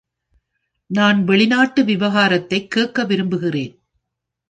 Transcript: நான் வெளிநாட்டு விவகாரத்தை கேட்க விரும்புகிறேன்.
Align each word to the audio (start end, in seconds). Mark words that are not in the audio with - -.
நான் 0.89 1.23
வெளிநாட்டு 1.23 1.83
விவகாரத்தை 1.83 2.67
கேட்க 2.67 3.03
விரும்புகிறேன். 3.03 3.73